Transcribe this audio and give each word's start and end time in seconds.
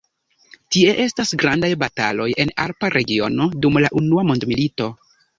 Tie 0.75 0.93
estis 1.01 1.33
grandaj 1.41 1.67
bataloj 1.83 2.27
en 2.43 2.51
alpa 2.63 2.89
regiono 2.95 3.47
dum 3.67 3.77
la 3.85 3.91
unua 4.01 4.25
mondmilito. 4.31 4.89